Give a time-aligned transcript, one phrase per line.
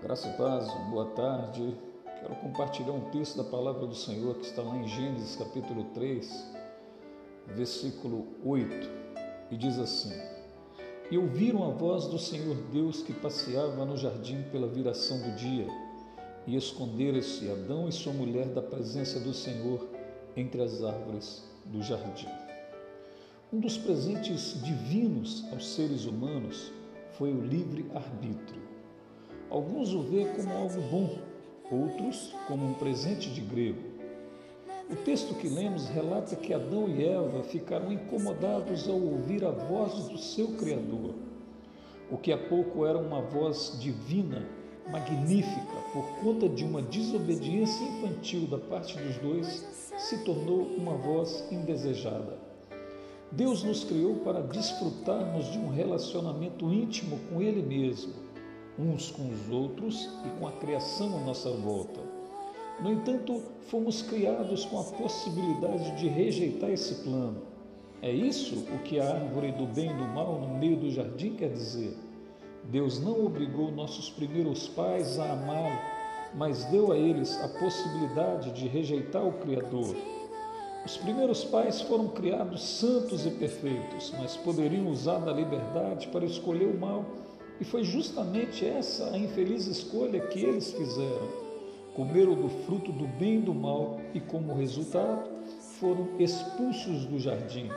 [0.00, 1.76] Graça e paz, boa tarde.
[2.20, 6.52] Quero compartilhar um texto da palavra do Senhor que está lá em Gênesis capítulo 3,
[7.48, 8.88] versículo 8,
[9.50, 10.12] e diz assim:
[11.10, 15.66] E ouviram a voz do Senhor Deus que passeava no jardim pela viração do dia,
[16.46, 19.84] e esconderam-se Adão e sua mulher da presença do Senhor
[20.36, 22.28] entre as árvores do jardim.
[23.52, 26.70] Um dos presentes divinos aos seres humanos
[27.14, 28.67] foi o livre arbítrio.
[29.50, 31.18] Alguns o vê como algo bom,
[31.70, 33.80] outros como um presente de grego.
[34.90, 40.08] O texto que lemos relata que Adão e Eva ficaram incomodados ao ouvir a voz
[40.08, 41.14] do seu Criador.
[42.10, 44.46] O que há pouco era uma voz divina,
[44.90, 51.46] magnífica, por conta de uma desobediência infantil da parte dos dois, se tornou uma voz
[51.50, 52.38] indesejada.
[53.30, 58.14] Deus nos criou para desfrutarmos de um relacionamento íntimo com Ele mesmo,
[58.78, 62.00] uns com os outros e com a criação à nossa volta.
[62.80, 67.42] No entanto, fomos criados com a possibilidade de rejeitar esse plano.
[68.00, 71.34] É isso o que a árvore do bem e do mal no meio do jardim
[71.34, 71.96] quer dizer.
[72.64, 75.78] Deus não obrigou nossos primeiros pais a amá-lo,
[76.34, 79.96] mas deu a eles a possibilidade de rejeitar o Criador.
[80.84, 86.66] Os primeiros pais foram criados santos e perfeitos, mas poderiam usar da liberdade para escolher
[86.66, 87.04] o mal,
[87.60, 91.48] e foi justamente essa a infeliz escolha que eles fizeram.
[91.94, 95.28] Comeram do fruto do bem e do mal, e como resultado,
[95.80, 97.68] foram expulsos do jardim.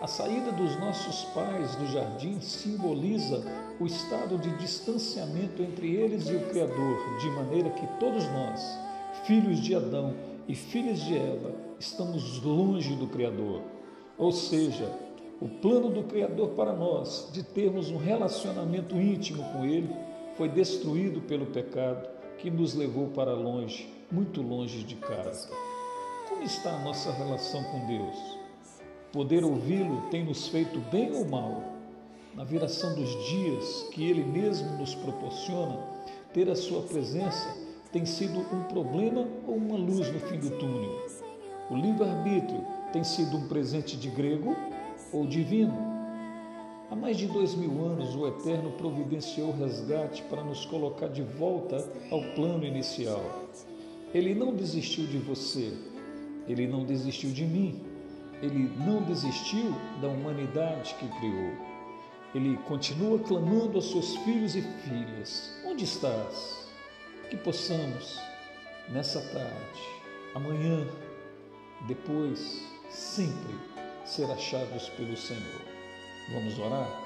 [0.00, 3.42] A saída dos nossos pais do jardim simboliza
[3.80, 8.78] o estado de distanciamento entre eles e o Criador, de maneira que todos nós,
[9.26, 10.14] filhos de Adão
[10.46, 13.62] e filhos de Eva, estamos longe do Criador.
[14.18, 14.90] Ou seja,
[15.44, 19.94] o plano do Criador para nós de termos um relacionamento íntimo com Ele
[20.38, 25.50] foi destruído pelo pecado que nos levou para longe, muito longe de casa.
[26.30, 28.38] Como está a nossa relação com Deus?
[29.12, 31.62] Poder ouvi-lo tem nos feito bem ou mal?
[32.34, 35.78] Na viração dos dias que Ele mesmo nos proporciona,
[36.32, 37.54] ter a Sua presença
[37.92, 41.06] tem sido um problema ou uma luz no fim do túnel?
[41.70, 44.56] O livre-arbítrio tem sido um presente de grego
[45.12, 45.94] ou divino?
[46.90, 51.76] Há mais de dois mil anos, o Eterno providenciou resgate para nos colocar de volta
[52.10, 53.48] ao plano inicial.
[54.12, 55.72] Ele não desistiu de você,
[56.46, 57.82] ele não desistiu de mim,
[58.42, 61.52] ele não desistiu da humanidade que criou.
[62.34, 66.68] Ele continua clamando aos seus filhos e filhas: Onde estás?
[67.30, 68.20] Que possamos,
[68.88, 69.80] nessa tarde,
[70.34, 70.86] amanhã,
[71.88, 73.73] depois, sempre
[74.04, 75.62] ser achados pelo Senhor.
[76.32, 77.04] Vamos orar?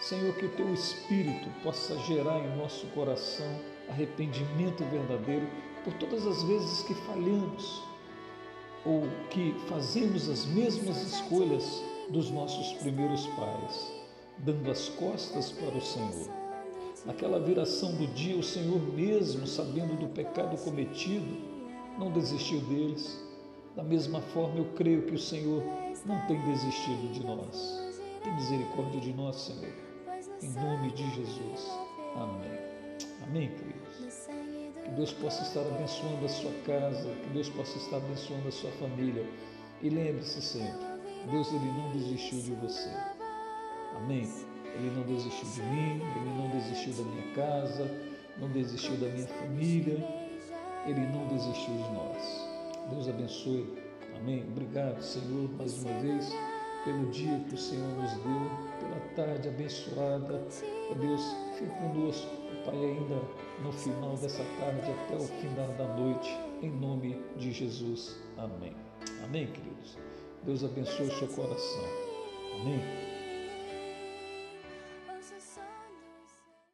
[0.00, 3.46] Senhor, que o teu Espírito possa gerar em nosso coração
[3.88, 5.48] arrependimento verdadeiro
[5.84, 7.82] por todas as vezes que falhamos
[8.84, 13.92] ou que fazemos as mesmas escolhas dos nossos primeiros pais,
[14.38, 16.28] dando as costas para o Senhor.
[17.06, 21.36] Naquela viração do dia, o Senhor mesmo, sabendo do pecado cometido,
[21.98, 23.22] não desistiu deles.
[23.76, 25.62] Da mesma forma, eu creio que o Senhor
[26.06, 28.00] não tem desistido de nós.
[28.22, 29.72] Tem misericórdia de nós, Senhor.
[30.40, 31.70] Em nome de Jesus.
[32.14, 32.58] Amém.
[33.24, 34.28] Amém, queridos.
[34.84, 38.70] Que Deus possa estar abençoando a sua casa, que Deus possa estar abençoando a sua
[38.72, 39.26] família.
[39.82, 40.86] E lembre-se sempre,
[41.30, 42.90] Deus ele não desistiu de você.
[43.96, 44.30] Amém.
[44.76, 47.90] Ele não desistiu de mim, ele não desistiu da minha casa,
[48.38, 49.98] não desistiu da minha família,
[50.86, 52.53] ele não desistiu de nós.
[52.90, 53.74] Deus abençoe.
[54.16, 54.44] Amém.
[54.48, 56.32] Obrigado, Senhor, mais uma vez
[56.84, 60.46] pelo dia que o Senhor nos deu, pela tarde abençoada.
[60.90, 61.22] Ó Deus,
[61.58, 62.30] fique conosco,
[62.64, 63.20] Pai, ainda
[63.62, 66.30] no final dessa tarde até o final da noite,
[66.62, 68.16] em nome de Jesus.
[68.36, 68.74] Amém.
[69.24, 69.98] Amém, queridos.
[70.44, 71.84] Deus abençoe o seu coração.
[72.60, 73.13] Amém.